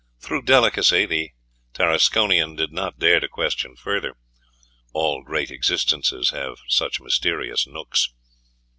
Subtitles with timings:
[0.19, 1.29] Through delicacy, the
[1.75, 4.15] Tarasconian did not dare to question further.
[4.93, 8.09] All great existences have such mysterious nooks.